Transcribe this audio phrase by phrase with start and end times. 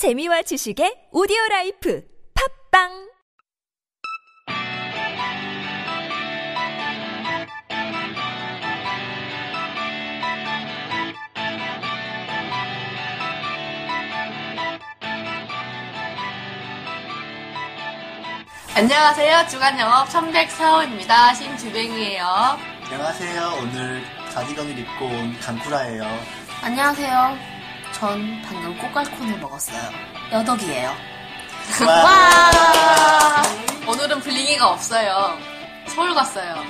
[0.00, 2.02] 재미와 지식의 오디오 라이프
[2.72, 2.88] 팟빵
[18.74, 19.48] 안녕하세요.
[19.48, 21.34] 주간영업 304호입니다.
[21.34, 22.24] 신주뱅이에요.
[22.84, 23.52] 안녕하세요.
[23.60, 26.04] 오늘 가디건을 입고 온 강쿠라예요.
[26.62, 27.49] 안녕하세요.
[28.00, 29.78] 전 방금 꼬깔콘을 먹었어요.
[30.32, 30.88] 여덕이에요.
[31.86, 31.92] 와!
[32.02, 33.42] 와!
[33.86, 35.36] 오늘은 블링이가 없어요.
[35.86, 36.64] 서울 갔어요.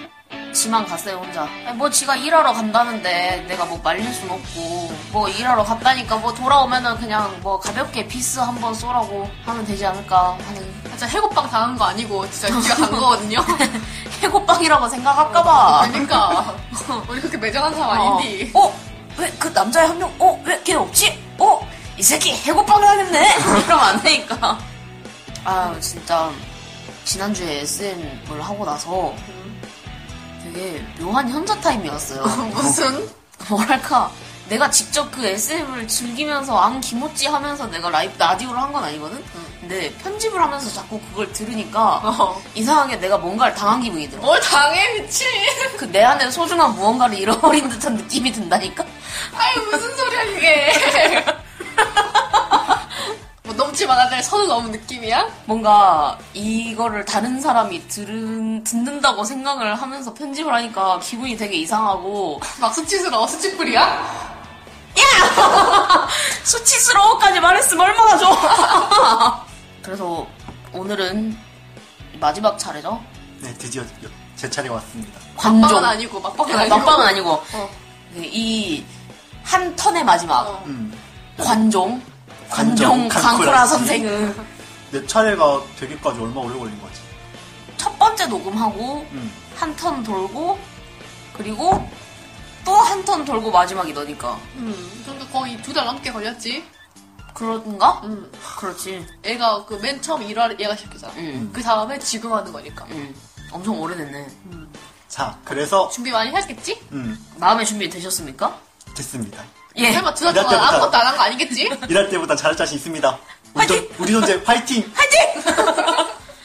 [0.52, 1.42] 지만 갔어요 혼자.
[1.64, 6.96] 아니, 뭐 지가 일하러 간다는데 내가 뭐 말릴 순 없고 뭐 일하러 갔다니까 뭐 돌아오면은
[6.96, 12.28] 그냥 뭐 가볍게 비스 한번 쏘라고 하면 되지 않을까 하는 진짜 해고빵 당한 거 아니고
[12.30, 13.38] 진짜 지가 간 거거든요.
[14.20, 15.88] 해고빵이라고 생각할까봐.
[15.92, 16.56] 그러니까
[17.08, 18.50] 우리 그렇게 매정한 사람 아닌데.
[18.52, 18.89] 어?
[19.20, 20.12] 왜 그 남자애 한 명?
[20.18, 20.40] 어?
[20.44, 21.18] 왜 걔 없지?
[21.38, 21.60] 어?
[21.96, 23.28] 이 새끼 해고빵을 하겠네?
[23.66, 24.58] 이러면 안 되니까.
[25.44, 26.30] 아 진짜
[27.04, 29.14] 지난주에 SM을 하고 나서
[30.42, 32.22] 되게 묘한 현자 타임이었어요.
[32.52, 33.08] 무슨?
[33.48, 34.10] 뭐랄까
[34.50, 39.22] 내가 직접 그 SM을 즐기면서 안 기모찌 하면서 내가 라이브 라디오를 한 건 아니거든?
[39.60, 42.42] 근데 편집을 하면서 자꾸 그걸 들으니까 어.
[42.54, 44.20] 이상하게 내가 뭔가를 당한 기분이 들어.
[44.22, 45.26] 뭘 당해 미친.
[45.76, 48.84] 그 내 안에 소중한 무언가를 잃어버린 듯한 느낌이 든다니까?
[49.34, 50.72] 아유 무슨 소리야 이게.
[53.42, 55.26] 뭐 넘지 않아낼 선을 넘은 느낌이야?
[55.46, 63.26] 뭔가 이거를 다른 사람이 들은, 듣는다고 생각을 하면서 편집을 하니까 기분이 되게 이상하고 막 수치스러워
[63.26, 64.29] 수치풀이야?
[66.44, 69.44] 수치스러워까지 말했으면 얼마나 좋아!
[69.82, 70.26] 그래서
[70.72, 71.36] 오늘은
[72.20, 73.02] 마지막 차례죠?
[73.40, 73.82] 네, 드디어
[74.36, 75.20] 제 차례가 왔습니다.
[75.36, 75.60] 관종.
[75.60, 76.76] 막방은 아니고 막방은 아니고.
[76.76, 77.70] 막방은 아니고 어.
[78.16, 80.62] 이한 턴의 마지막 어.
[80.66, 80.92] 음.
[81.38, 82.02] 관종
[82.50, 83.70] 관종 관종 강쿠라 씨.
[83.74, 84.36] 선생은
[84.90, 87.00] 내 차례가 되기까지 얼마 오래 걸린 거지?
[87.76, 89.32] 첫 번째 녹음하고 음.
[89.56, 90.58] 한턴 돌고
[91.36, 91.88] 그리고
[92.64, 96.64] 또 한 턴 돌고 마지막이 너니까 음, 좀더 거의 두 달 넘게 걸렸지.
[97.34, 98.00] 그런가?
[98.04, 98.30] 음.
[98.58, 101.12] 그렇지 얘가 그 맨 처음 1화 얘가 시작했잖아.
[101.16, 101.50] 응.
[101.52, 102.84] 그 다음에 지금 하는 거니까.
[102.90, 103.14] 응.
[103.52, 104.26] 엄청 오래됐네
[105.08, 106.78] 자, 그래서 준비 많이 했겠지?
[106.92, 108.56] 음, 마음의 준비 되셨습니까?
[108.94, 109.42] 됐습니다.
[109.76, 111.62] 예 설마 두달 이럴 동안 때부터- 아무것도 안 한 거 아니겠지?
[111.88, 113.18] 일할 때보다 잘할 자신 있습니다.
[113.54, 113.88] 우리, 화이팅!
[113.88, 114.82] 돈- 우리 존재 화이팅!
[114.94, 115.42] 화이팅!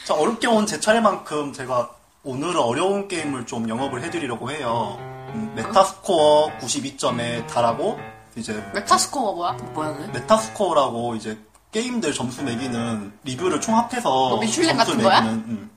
[0.06, 1.90] 자, 어렵게 온 제 차례만큼 제가
[2.24, 4.98] 오늘은 어려운 게임을 좀 영업을 해드리려고 해요.
[5.36, 8.00] 음, 메타스코어 92점에 달하고
[8.36, 9.72] 이제 Metascore가 뭐야?
[9.74, 10.20] 뭐야 그게?
[10.20, 11.38] Metascore라고 이제
[11.72, 15.22] 게임들 점수 매기는 리뷰를 총합해서 뭐 미슐랭 점수 같은 거야?
[15.22, 15.70] 매기는 음,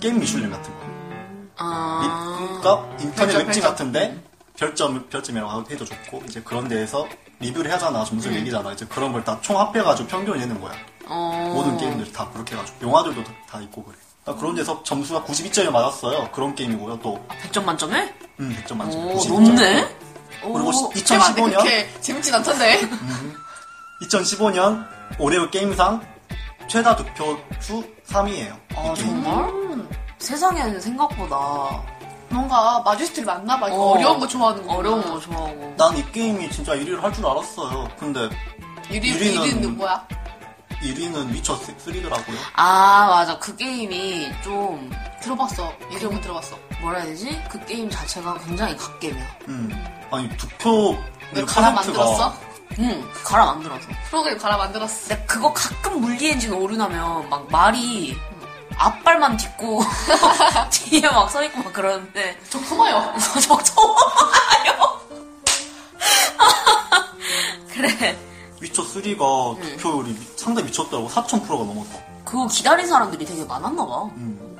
[0.00, 0.80] 게임 미슐랭 같은 거.
[1.58, 2.58] 아...
[2.62, 3.62] 그러니까 인터넷 별점, 웹진 별점.
[3.62, 4.22] 같은데
[4.56, 7.06] 별점 별점이라고 해도 좋고 이제 그런 데에서
[7.40, 10.72] 리뷰를 하잖아 점수 매기잖아 이제 그런 걸 다 총합해가지고 평균을 내는 거야.
[11.06, 11.52] 어...
[11.54, 13.96] 모든 게임들이 다 그렇게 해가지고 영화들도 다- 다 있고 그래.
[14.28, 16.30] 그러니까 그런 데서 점수가 92점이 맞았어요.
[16.32, 17.00] 그런 게임이고요.
[17.00, 17.18] 또
[17.50, 18.14] 100점 만점에?
[18.40, 19.06] 음, 100점 만점.
[19.06, 19.30] 오 92점.
[19.32, 19.88] 높네?
[20.42, 22.80] 그리고 오, 시- 테마인데 2015년 그렇게 재밌진 않던데.
[24.02, 24.86] 2015년
[25.18, 26.00] 올해의 게임상
[26.68, 28.54] 최다 득표 수 3위예요.
[28.76, 29.88] 아 정말?
[30.18, 31.82] 세상에는 생각보다
[32.28, 33.66] 뭔가 마주스들이 많나 봐.
[33.70, 33.92] 어.
[33.92, 34.74] 어 려운 거 좋아하는 거.
[34.74, 37.88] 어려운 거 좋아하고 난 이 게임이 진짜 1위를 할 줄 알았어요.
[37.98, 38.28] 근데
[38.90, 40.06] 1위, 1위는 1위는 누구야?
[40.82, 42.36] 1위는 위쳐 3더라고요.
[42.54, 44.90] 아 맞아 그 게임이 좀
[45.20, 45.72] 들어봤어.
[45.90, 46.56] 이름은 들어봤어.
[46.80, 47.42] 뭐라 해야 되지?
[47.50, 49.84] 그 게임 자체가 굉장히 갓겜이야 음.
[50.10, 50.96] 아니 득표
[51.32, 52.34] 왜 갈아 만들었어?
[52.78, 55.08] 응 갈아 만들어서 프로그램 갈아 만들었어.
[55.08, 58.16] 근데 그거 가끔 물리 엔진 오류나면 막 말이
[58.76, 59.82] 앞발만 딛고
[60.70, 63.12] 뒤에 막 서있고 막 그러는데 저 커마요.
[63.42, 63.94] 적성아
[68.78, 71.08] 위쳐 3가 득표율이 미- 상당히 미쳤더라고.
[71.08, 71.90] 4,000%가 넘었어.
[72.24, 74.56] 그거 기다린 사람들이 되게 많았나 봐 음.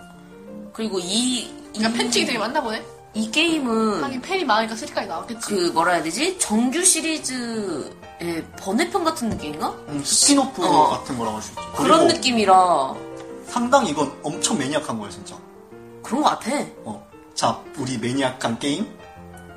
[0.73, 2.83] 그리고 이, 이, 그러니까 팬층이 되게 많나 보네.
[3.15, 5.41] 이 게임은 하긴 팬이 많으니까 three까지 나왔겠지.
[5.47, 6.39] 그 뭐라 해야 되지?
[6.39, 9.69] 정규 시리즈의 번외편 같은 느낌인가?
[9.89, 10.89] 음, 스피노프 어.
[10.91, 11.61] 같은 거라고 할 수 있지.
[11.77, 12.95] 그런 그리고 느낌이라
[13.49, 15.37] 상당히 이건 엄청 maniac한 거야, 진짜.
[16.03, 16.51] 그런 것 같아
[16.85, 17.07] 어.
[17.35, 18.87] 자, 우리 maniac한 게임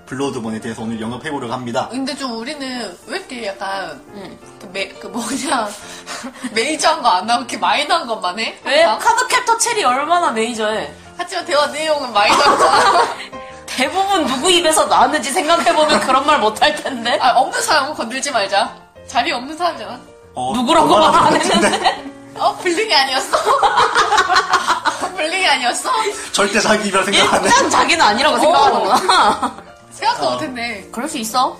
[0.05, 1.87] Bloodborne에 대해서 오늘 영업해보려고 합니다.
[1.89, 4.39] 근데 좀 우리는 왜 이렇게 약간 응.
[4.59, 5.67] 그, 매, 그 뭐냐
[6.53, 8.59] 메이저한 거안 나오고 이렇게 마이너한 것만 해?
[8.63, 8.83] 왜?
[8.83, 9.15] 항상?
[9.15, 13.07] 카드 캡터 체리 얼마나 메이저해 하지만 대화 내용은 마이너잖아.
[13.67, 18.75] 대부분 누구 입에서 나왔는지 생각해보면 그런 말 못할 텐데 아 없는 사람은 건들지 말자.
[19.07, 19.99] 자리 없는 사람이잖아.
[20.33, 21.35] 어, 누구라고 말 안?
[21.39, 22.03] 했는데
[22.37, 23.37] 어 블링이 아니었어?
[25.15, 25.89] 블링이 아니었어?
[26.31, 27.47] 절대 자기 이별 생각 안 해.
[27.47, 29.55] 일단 자기는 아니라고 생각하는구나
[29.91, 30.31] 생각도 어.
[30.33, 30.87] 못했네.
[30.91, 31.57] 그럴 수 있어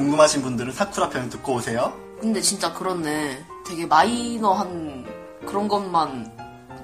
[0.00, 1.92] 궁금하신 분들은 사쿠라 편을 듣고 오세요.
[2.20, 5.04] 근데 진짜 그렇네 되게 마이너한
[5.46, 6.32] 그런 것만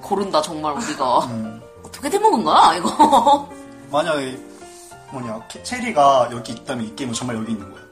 [0.01, 1.61] 고른다 정말 우리가 음.
[1.83, 3.49] 어떻게 된 먹은 거야 이거
[3.91, 4.37] 만약에
[5.11, 7.83] 뭐냐 캐- 체리가 여기 있다면 이 게임은 정말 여기 있는 거야.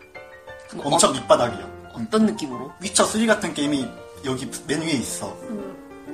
[0.75, 1.65] 뭐 엄청 밑바닥이야.
[1.65, 2.07] 음.
[2.07, 2.71] 어떤 느낌으로?
[2.79, 3.87] 위쳐 3 같은 게임이
[4.25, 5.35] 여기 맨 위에 있어.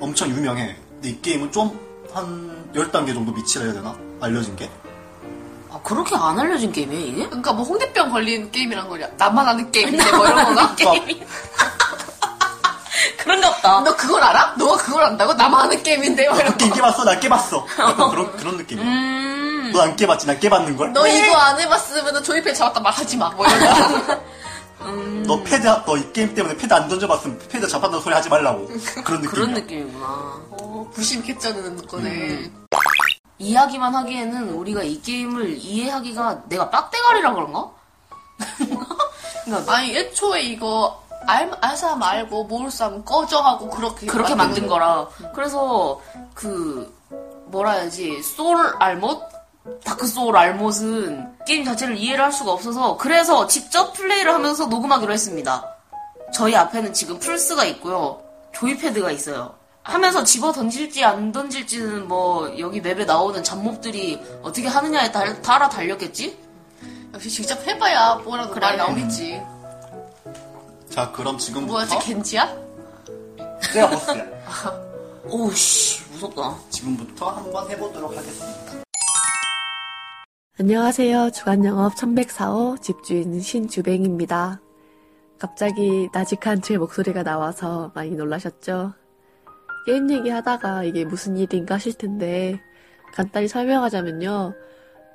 [0.00, 0.76] 엄청 유명해.
[0.94, 3.94] 근데 이 게임은 좀 한 10단계 정도 밑이라 해야 되나?
[4.18, 4.70] 알려진 게?
[5.70, 7.26] 아 그렇게 안 알려진 게임이에요 이게?
[7.26, 9.06] 그러니까 뭐 홍대병 걸린 게임이란 거야.
[9.16, 10.74] 나만 아는 게임인데 뭐 이런 건가?
[10.76, 11.22] 게임이.
[13.18, 14.54] 그런가 보다 너 그걸 알아?
[14.56, 15.34] 너가 그걸 안다고?
[15.34, 16.76] 나만 아는 게임인데 뭐 이런 그 게임 거.
[16.76, 17.04] 깨봤어?
[17.04, 17.66] 난 깨봤어.
[17.78, 18.84] 약간 그런, 그런 느낌이야.
[18.84, 20.26] 음 너안 깨봤지?
[20.26, 20.92] 난 깨봤는 걸?
[20.92, 23.28] 너 이거 안 해봤으면 조이패 잡았다 말하지 마.
[23.30, 24.20] 뭐 이런 거.
[25.26, 28.66] 너 패드, 너이 게임 때문에 패드 안 던져봤으면 패드 잡았다는 소리 하지 말라고.
[29.04, 29.30] 그런 느낌.
[29.30, 32.50] 그런 느낌이구나 어, 부심 개쩌는 거네.
[33.38, 37.70] 이야기만 하기에는 우리가 이 게임을 이해하기가 내가 빡대가리라 그런가?
[39.44, 44.66] 그러니까 아니 애초에 이거 알, 알 사람 알고 모를 사람 꺼져 하고 그렇게 그렇게 만든
[44.66, 45.08] 거라.
[45.34, 46.00] 그래서
[46.34, 46.94] 그
[47.46, 49.22] 뭐라 해야지 소울 알못
[49.84, 55.76] Dark Souls 알못은 게임 자체를 이해를 할 수가 없어서 그래서 직접 플레이를 하면서 녹음하기로 했습니다.
[56.32, 58.22] 저희 앞에는 지금 플스가 있고요.
[58.52, 59.57] joypad가 있어요.
[59.88, 66.38] 하면서 집어 던질지 안 던질지는 뭐 여기 map에 나오는 잡몹들이 어떻게 하느냐에 따라, 따라 달렸겠지?
[67.14, 68.66] 역시 직접 해봐야 뭐라도 그래.
[68.66, 69.40] 말 나오겠지.
[70.90, 71.72] 자, 그럼 지금부터.
[71.72, 72.54] 뭐였지 겐지야?
[73.72, 74.26] 쟤가 보스야.
[75.24, 76.58] 오우씨 무섭다.
[76.68, 78.72] 지금부터 한번 해보도록 하겠습니다.
[80.60, 81.30] 안녕하세요.
[81.30, 84.60] 주간영업 1104호 집주인 신주뱅입니다.
[85.38, 88.92] 갑자기 나직한 제 목소리가 나와서 많이 놀라셨죠?
[89.88, 92.60] 게임 얘기 하다가 이게 무슨 일인가 하실 텐데,
[93.14, 94.52] 간단히 설명하자면요.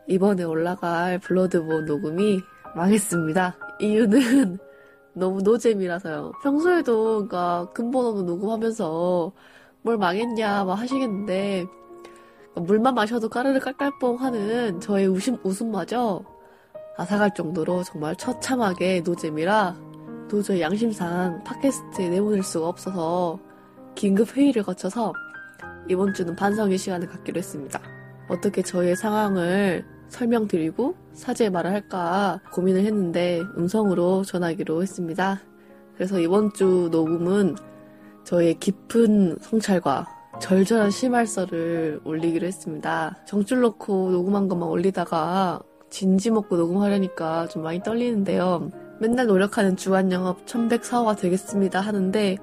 [0.08, 2.42] 이번에 올라갈 블러드본 녹음이
[2.76, 3.56] 망했습니다.
[3.80, 4.58] 이유는
[5.14, 6.32] 너무 노잼이라서요.
[6.42, 9.32] 평소에도, 그니까, 근본으로 녹음하면서
[9.84, 11.68] 뭘 망했냐, 막 하시겠는데,
[12.56, 16.24] 물만 마셔도 까르르 깔깔뽕 하는 저의 웃음, 웃음마저
[16.98, 19.76] 아사갈 정도로 정말 처참하게 노잼이라
[20.32, 23.40] 도저히 양심상 팟캐스트에 내보낼 수가 없어서
[23.96, 25.14] 긴급 회의를 거쳐서
[25.90, 27.82] 이번 주는 반성의 시간을 갖기로 했습니다.
[28.30, 35.42] 어떻게 저의 상황을 설명드리고 사죄의 말을 할까 고민을 했는데 음성으로 전하기로 했습니다.
[35.96, 37.56] 그래서 이번 주 녹음은
[38.24, 40.08] 저의 깊은 성찰과
[40.40, 43.18] 절절한 심할서를 올리기로 했습니다.
[43.26, 48.72] 정줄 놓고 녹음한 것만 올리다가 진지 먹고 녹음하려니까 좀 많이 떨리는데요.
[49.00, 52.38] 맨날 노력하는 주간 영업 1104호가 되겠습니다 하는데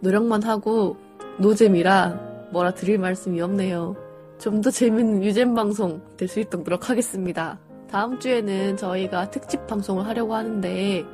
[0.00, 0.96] 노력만 하고
[1.38, 3.96] 노잼이라 뭐라 드릴 말씀이 없네요.
[4.38, 7.58] 좀 더 재밌는 유잼 방송 될 수 있도록 노력하겠습니다.
[7.90, 11.04] 다음 주에는 저희가 특집 방송을 하려고 하는데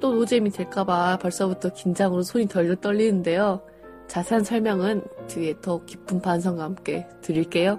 [0.00, 3.60] 또 노잼이 될까봐 벌써부터 긴장으로 손이 덜덜 떨리는데요.
[4.08, 7.78] 자세한 설명은 뒤에 더 깊은 반성과 함께 드릴게요.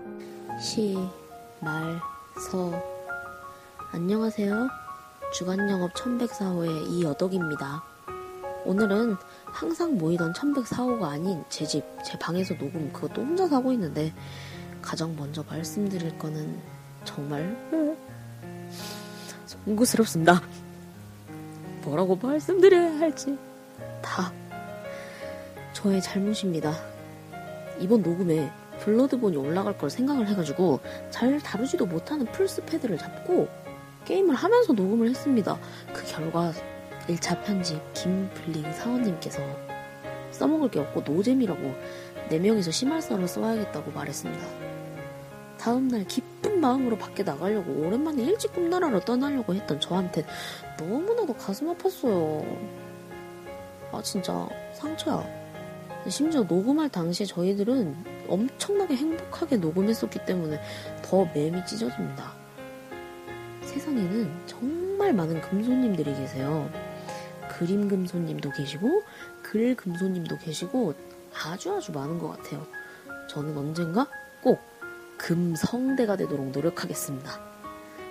[0.62, 0.98] 시,
[1.60, 2.00] 말,
[2.50, 2.72] 서.
[3.94, 4.68] 안녕하세요.
[5.34, 7.84] 주간영업 1104호의 이여덕입니다.
[8.66, 9.16] 오늘은
[9.52, 14.14] 항상 모이던 1104호가 아닌 제 집, 제 방에서 녹음 그것도 혼자서 하고 있는데
[14.82, 16.60] 가장 먼저 말씀드릴 거는
[17.04, 17.56] 정말
[19.46, 20.42] 송구스럽습니다.
[21.84, 23.38] 뭐라고 말씀드려야 할지
[24.02, 24.32] 다
[25.74, 26.74] 저의 잘못입니다.
[27.80, 33.48] 이번 녹음에 Bloodborne이 올라갈 걸 생각을 해가지고 잘 다루지도 못하는 플스 패드를 잡고
[34.06, 35.58] 게임을 하면서 녹음을 했습니다.
[35.94, 36.52] 그 결과
[37.12, 39.42] 1차 편집 김블링 사원님께서
[40.32, 41.76] 써먹을 게 없고 노잼이라고
[42.30, 44.48] 4명이서 시말서를 써야겠다고 말했습니다.
[45.58, 50.26] 다음날 기쁜 마음으로 밖에 나가려고 오랜만에 일찍 꿈나라로 떠나려고 했던 저한텐
[50.80, 52.46] 너무나도 가슴 아팠어요.
[53.92, 55.24] 아 진짜 상처야.
[56.08, 57.96] 심지어 녹음할 당시에 저희들은
[58.28, 60.60] 엄청나게 행복하게 녹음했었기 때문에
[61.04, 62.32] 더 맴이 찢어집니다.
[63.62, 66.68] 세상에는 정말 많은 금손님들이 계세요.
[67.62, 69.04] 그림 금손님도 계시고,
[69.44, 70.96] 글 금손님도 계시고,
[71.32, 72.66] 아주 아주 많은 것 같아요.
[73.30, 74.08] 저는 언젠가
[74.42, 74.60] 꼭
[75.20, 77.40] 금성대가 되도록 노력하겠습니다.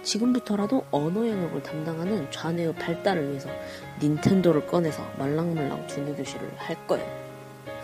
[0.04, 3.50] 지금부터라도 언어 영역을 담당하는 좌뇌의 발달을 위해서
[4.00, 7.04] 닌텐도를 꺼내서 말랑말랑 두뇌 교실을 할 거예요.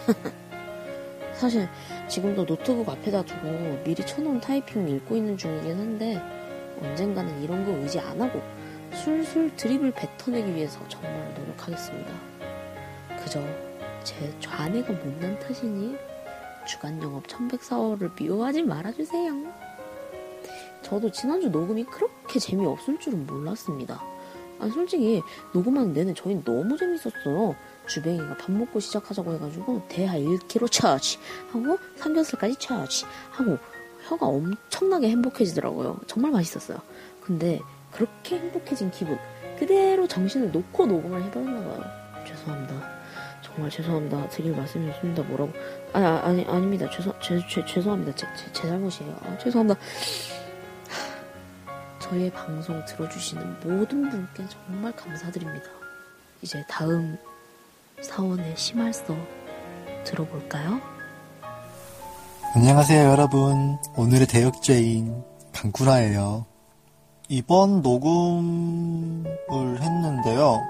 [1.35, 1.69] 사실
[2.07, 6.23] 지금도 노트북 앞에다 두고 미리 쳐놓은 타이핑 읽고 있는 중이긴 한데
[6.81, 8.41] 언젠가는 이런 거 의지 안 하고
[8.95, 12.13] 술술 드립을 뱉어내기 위해서 정말 노력하겠습니다.
[13.23, 13.43] 그저
[14.05, 15.97] 제 좌뇌가 못난 탓이니
[16.67, 19.53] 주간 영업 1104호를 미워하지 말아주세요.
[20.83, 24.03] 저도 지난주 녹음이 그렇게 재미없을 줄은 몰랐습니다.
[24.59, 27.55] 아, 솔직히 녹음하는 내내 저희 너무 재밌었어요.
[27.87, 31.19] 주뱅이가 밥 먹고 시작하자고 해가지고 대하 1kg 처치
[31.51, 33.59] 하고 삼겹살까지 처치 하고
[34.09, 35.99] 혀가 엄청나게 행복해지더라고요.
[36.07, 36.79] 정말 맛있었어요.
[37.21, 37.61] 근데
[37.97, 39.19] 그렇게 행복해진 기분
[39.59, 41.85] 그대로 정신을 놓고 녹음을 해버렸나 봐요.
[42.27, 42.97] 죄송합니다.
[43.41, 44.29] 정말 죄송합니다.
[44.29, 45.23] 드릴 말씀이 없습니다.
[45.23, 45.53] 뭐라고?
[45.95, 46.91] 아니, 아니, 아닙니다.
[46.91, 48.15] 죄송, 죄, 죄, 죄송합니다.
[48.15, 49.17] 제, 제, 제 잘못이에요.
[49.23, 49.81] 아, 죄송합니다.
[51.99, 55.67] 저의 방송 들어주시는 모든 분께 정말 감사드립니다.
[56.43, 57.17] 이제 다음
[58.03, 59.17] 사원의 심할서
[60.05, 60.81] 들어볼까요?
[62.55, 65.23] 안녕하세요 여러분 오늘의 대역죄인
[65.53, 66.47] 강쿠라예요
[67.29, 69.25] 이번 녹음을
[69.83, 70.61] 했는데요.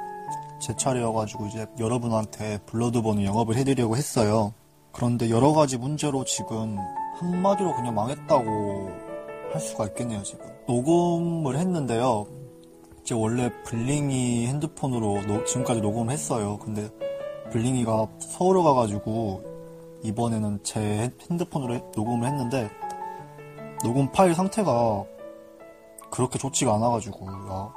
[0.60, 4.54] 제 차례여가지고 이제 여러분한테 Bloodborne을 영업을 해드리려고 했어요.
[4.92, 6.78] 그런데 여러 가지 문제로 지금
[7.18, 8.90] 한마디로 그냥 망했다고
[9.52, 10.46] 할 수가 있겠네요 지금.
[10.66, 12.26] 녹음을 했는데요.
[13.02, 16.58] 이제 원래 블링이 핸드폰으로 노- 지금까지 녹음을 했어요.
[16.58, 16.88] 근데
[17.52, 19.42] 블링이가 서울에 가가지고
[20.02, 22.70] 이번에는 제 핸드폰으로 해- 녹음을 했는데
[23.84, 25.04] 녹음 파일 상태가
[26.16, 27.72] 그렇게 좋지가 않아가지고 야,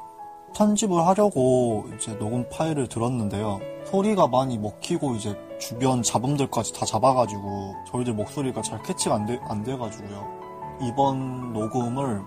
[0.55, 3.59] 편집을 하려고 이제 녹음 파일을 들었는데요
[3.91, 9.63] 소리가 많이 먹히고 이제 주변 잡음들까지 다 잡아가지고 저희들 목소리가 잘 캐치가 안, 돼, 안
[9.63, 12.21] 돼가지고요 이번 녹음을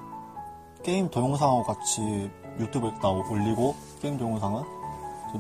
[0.83, 4.63] 게임 동영상하고 같이 YouTube에 다 올리고 게임 동영상은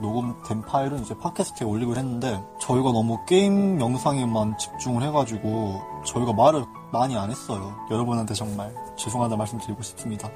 [0.00, 7.14] 녹음된 파일은 이제 팟캐스트에 올리기로 했는데 저희가 너무 게임 영상에만 집중을 해가지고 저희가 말을 많이
[7.17, 7.76] 안 했어요.
[7.91, 10.31] 여러분한테 정말 죄송하다 말씀드리고 싶습니다.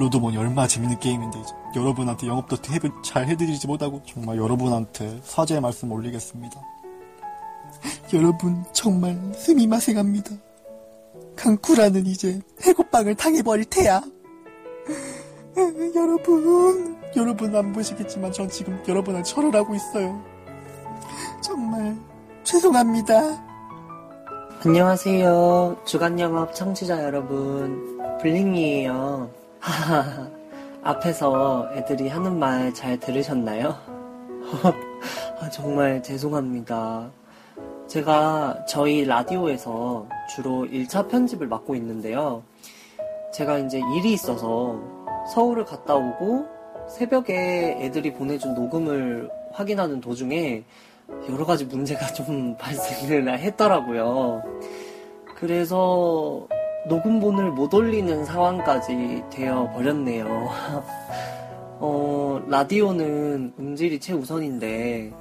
[0.00, 5.90] Bloodborne이 얼마나 재밌는 게임인데 이제 여러분한테 영업도 해- 잘 해드리지 못하고 정말 여러분한테 사죄의 말씀
[5.90, 6.60] 올리겠습니다.
[8.12, 10.30] 여러분 정말 스미마생합니다.
[11.36, 14.02] 강쿠라는 이제 해고빵을 당해버릴 테야.
[15.96, 20.22] 여러분, 여러분 안 보시겠지만 전 지금 여러분한테 절을 하고 있어요.
[21.42, 21.96] 정말
[22.44, 23.44] 죄송합니다.
[24.64, 25.82] 안녕하세요.
[25.84, 27.96] 주간영업 청취자 여러분.
[28.20, 29.45] 블링이에요.
[29.60, 30.28] 하하하.
[30.82, 33.76] 앞에서 애들이 하는 말 잘 들으셨나요?
[35.40, 37.10] 아, 정말 죄송합니다.
[37.88, 42.42] 제가 저희 라디오에서 주로 1차 편집을 맡고 있는데요.
[43.32, 44.80] 제가 이제 일이 있어서
[45.34, 46.46] 서울을 갔다 오고
[46.88, 50.62] 새벽에 애들이 보내준 녹음을 확인하는 도중에
[51.30, 54.42] 여러 가지 문제가 좀 발생을 했더라고요.
[55.34, 56.46] 그래서
[56.88, 60.48] 녹음본을 못 올리는 상황까지 되어 버렸네요.
[61.78, 65.12] 어, 라디오는 음질이 최우선인데,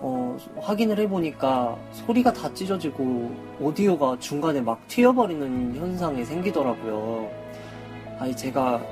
[0.00, 7.30] 어, 확인을 해보니까 소리가 다 찢어지고 오디오가 중간에 막 튀어버리는 현상이 생기더라고요.
[8.18, 8.82] 아니, 제가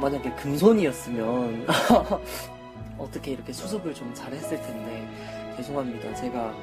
[0.00, 1.66] 만약에 금손이었으면
[2.98, 5.08] 어떻게 이렇게 수습을 좀 잘했을 텐데,
[5.56, 6.14] 죄송합니다.
[6.14, 6.54] 제가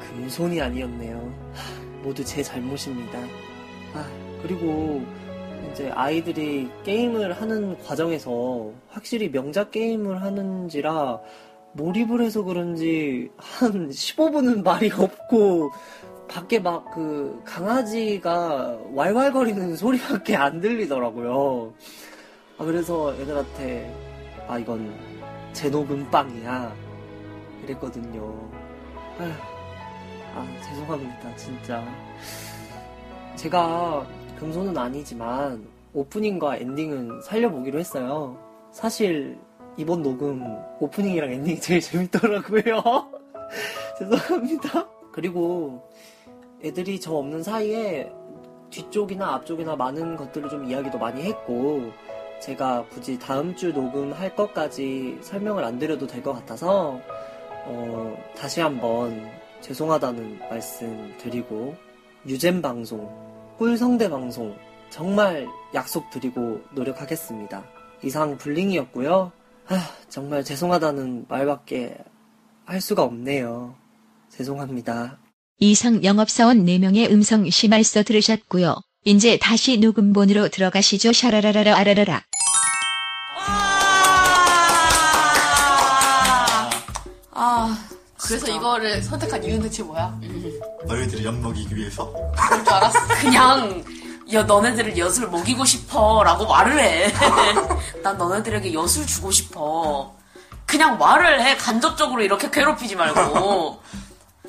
[0.00, 1.18] 금손이 아니었네요.
[1.18, 3.18] 하, 모두 제 잘못입니다.
[3.94, 4.06] 아,
[4.42, 5.02] 그리고
[5.72, 11.20] 이제 아이들이 게임을 하는 과정에서 확실히 명작 게임을 하는지라
[11.74, 15.70] 몰입을 해서 그런지 한 15분은 말이 없고
[16.28, 21.72] 밖에 막 그 강아지가 왈왈거리는 소리밖에 안 들리더라고요.
[22.58, 23.92] 아, 그래서 애들한테
[24.48, 24.92] 아 이건
[25.52, 26.74] 제 녹음 빵이야
[27.64, 28.50] 이랬거든요.
[29.18, 29.30] 아휴,
[30.34, 31.84] 아 죄송합니다 진짜.
[33.40, 34.06] 제가
[34.38, 38.36] 금손은 아니지만 오프닝과 엔딩은 살려보기로 했어요.
[38.70, 39.38] 사실
[39.78, 40.44] 이번 녹음
[40.78, 42.82] 오프닝이랑 엔딩이 제일 재밌더라고요.
[43.98, 44.86] 죄송합니다.
[45.10, 45.88] 그리고
[46.62, 48.12] 애들이 저 없는 사이에
[48.68, 51.90] 뒤쪽이나 앞쪽이나 많은 것들을 좀 이야기도 많이 했고
[52.42, 57.00] 제가 굳이 다음 주 녹음할 것까지 설명을 안 드려도 될 것 같아서
[57.64, 59.30] 어, 다시 한번
[59.62, 61.74] 죄송하다는 말씀 드리고
[62.26, 63.29] 유잼 방송,
[63.60, 64.56] 꿀성대 방송
[64.88, 67.62] 정말 약속드리고 노력하겠습니다.
[68.02, 69.32] 이상 블링이었고요.
[69.68, 71.94] 아, 정말 죄송하다는 말밖에
[72.64, 73.74] 할 수가 없네요.
[74.30, 75.18] 죄송합니다.
[75.58, 78.76] 이상 영업사원 4명의 음성 심할서 들으셨고요.
[79.04, 81.12] 이제 다시 녹음본으로 들어가시죠.
[81.12, 82.22] 샤라라라라 아라라라.
[88.22, 90.14] 그래서 이거를 선택한 이유는 대체 뭐야?
[90.86, 92.98] 너희들을 엿먹이기 위해서 그럴 줄 알았어.
[93.20, 93.84] 그냥
[94.32, 97.12] 야 너네들을 엿을 먹이고 싶어라고 말을 해.
[98.02, 100.14] 난 너네들에게 엿을 주고 싶어.
[100.66, 103.80] 그냥 말을 해 간접적으로 이렇게 괴롭히지 말고.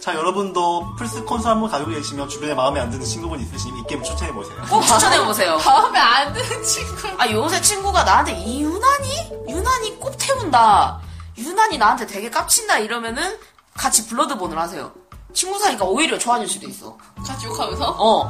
[0.02, 4.02] 자 여러분도 플스 콘솔 한번 가지고 계시면 주변에 마음에 안 드는 친구분 있으시면 이 게임
[4.02, 5.60] 추천해 보세요 꼭 추천해 보세요.
[5.64, 7.08] 마음에 안 드는 친구.
[7.20, 11.00] 아 요새 친구가 나한테 이 유난히 유난히 꼽 태운다.
[11.38, 13.38] 유난히 나한테 되게 깝친다 이러면은
[13.82, 14.92] 같이 블러드본을 하세요.
[15.34, 16.96] 친구 사이가 오히려 좋아질 수도 있어.
[17.26, 17.96] 같이 욕하면서?
[17.98, 18.28] 어,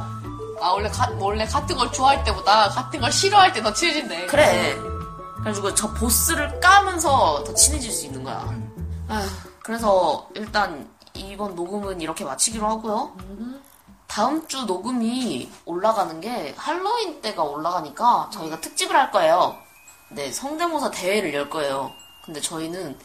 [0.62, 4.26] 아, 원래, 가, 원래 같은 걸 좋아할 때보다 같은 걸 싫어할 때 더 친해진대.
[4.28, 4.74] 그래.
[5.40, 8.48] 그래가지고 저 보스를 까면서 더 친해질 수 있는 거야.
[9.08, 9.28] 아휴,
[9.62, 13.14] 그래서 일단 이번 녹음은 이렇게 마치기로 하고요.
[14.06, 19.56] 다음 주 녹음이 올라가는 게 할로윈 때가 올라가니까 저희가 특집을 할 거예요.
[20.12, 21.90] 네, 성대모사 대회를 열 거예요.
[22.24, 22.98] 근데 저희는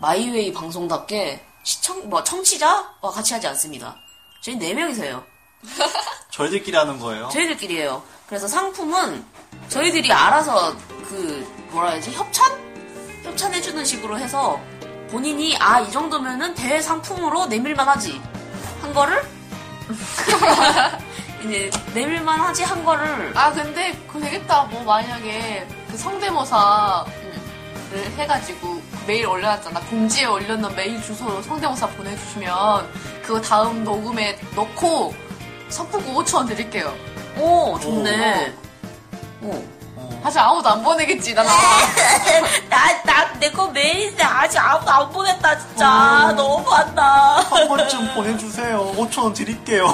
[0.00, 3.96] 마이웨이 방송답게 시청, 뭐, 청취자와 같이 하지 않습니다.
[4.40, 5.24] 저희 네 명이서 해요.
[6.30, 7.28] 저희들끼리 하는 거예요.
[7.30, 8.00] 저희들끼리예요.
[8.28, 9.24] 그래서 상품은
[9.68, 10.76] 저희들이 알아서
[11.08, 12.52] 그 뭐라 해야지 협찬?
[13.24, 14.60] 협찬해주는 식으로 해서
[15.10, 18.20] 본인이 아 이 정도면은 대회 상품으로 내밀만 하지
[18.80, 19.20] 한 거를
[21.44, 24.62] 이제 내밀만 하지 한 거를 아, 근데 그거 되겠다.
[24.64, 27.10] 뭐, 만약에 그 성대모사를
[28.18, 28.75] 해가지고
[29.06, 29.80] 메일 올려놨잖아.
[29.80, 32.90] 공지에 올려놓은 메일 주소로 성대모사 보내주시면
[33.22, 35.14] 그거 다음 녹음에 넣고
[35.68, 36.92] 선풍구 5천원 드릴게요.
[37.38, 38.52] 오 좋네.
[39.42, 39.64] 오.
[40.22, 41.34] 사실 아무도 안 보내겠지.
[41.34, 47.02] 난 아무도 나나 내 거 메일인데 아직 아무도 안 보냈다 진짜 너무한다.
[47.42, 48.92] 한 번쯤 보내주세요.
[48.96, 49.86] 5천원 드릴게요.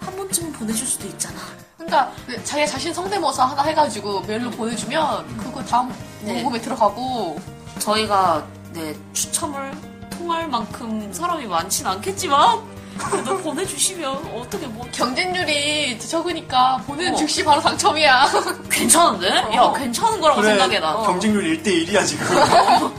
[0.00, 1.36] 한 번쯤은 보내줄 수도 있잖아.
[1.76, 2.12] 그러니까
[2.44, 6.40] 자기 자신 성대모사 하나 해가지고 메일로 보내주면 그거 다음 네.
[6.42, 7.38] 녹음에 들어가고
[7.78, 9.72] 저희가 네 추첨을
[10.10, 12.60] 통할 만큼 사람이 많진 않겠지만
[12.98, 17.16] 그래도 보내주시면 어떻게 뭐 경쟁률이 적으니까 보내는 어.
[17.16, 18.28] 즉시 바로 당첨이야.
[18.70, 19.28] 괜찮은데?
[19.54, 20.96] 야 괜찮은 거라고 그래, 생각해 나.
[21.04, 22.26] 경쟁률 1대1이야, 지금.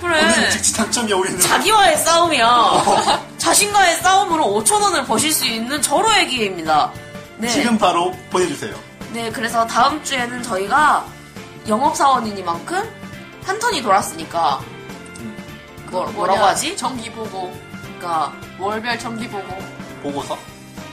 [0.00, 0.20] 그래.
[0.22, 1.38] 오늘 직지 당첨이야, 우리는.
[1.38, 3.22] 자기와의 싸움이야.
[3.38, 6.90] 자신과의 싸움으로 5천 원을 버실 수 있는 절호의 기회입니다.
[7.36, 7.48] 네.
[7.48, 8.74] 지금 바로 보내주세요.
[9.12, 11.04] 네, 그래서 다음 주에는 저희가
[11.68, 13.01] 영업사원이니만큼
[13.44, 14.60] 한 턴이 돌았으니까
[15.86, 16.76] 그걸 뭐라고 하지?
[16.76, 19.46] 정기 보고 그러니까 월별 정기 보고
[20.02, 20.38] 보고서?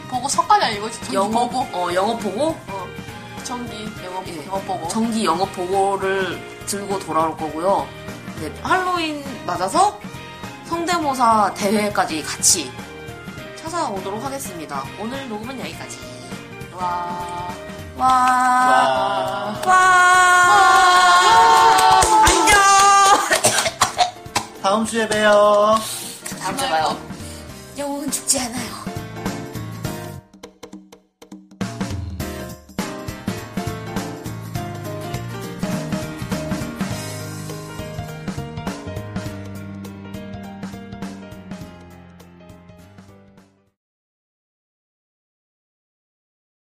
[0.10, 2.88] 보고 석관이 아니고 정기 영업 보고 어 영업 보고 어,
[3.44, 4.46] 정기 영업 예.
[4.46, 7.88] 영업 보고 정기 영업 보고를 들고 돌아올 거고요.
[8.42, 10.00] 네, 할로윈 맞아서
[10.66, 12.72] 성대모사 대회까지 같이
[13.56, 14.84] 찾아오도록 하겠습니다.
[15.00, 16.00] 오늘 녹음은 여기까지.
[16.74, 17.48] 와
[17.98, 18.08] 와.
[18.08, 19.62] 와.
[19.66, 20.29] 와.
[24.70, 25.80] 다음 주에 봬요.
[26.40, 26.96] 다음 주에 봐요.
[27.76, 28.69] 영웅은 죽지 않아요.